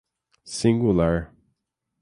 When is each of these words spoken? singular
singular 0.55 1.29